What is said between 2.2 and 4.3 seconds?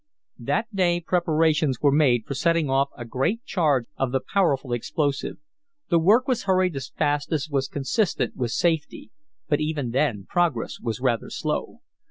for setting off a great charge of the